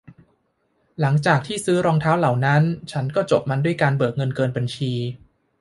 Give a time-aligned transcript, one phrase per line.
[1.01, 2.61] หลังจากที่ซื้อรองเท้าเหล่านั้น
[2.91, 4.91] ฉันก็จบมันด้วยการเบิกเงินเกินบัญชี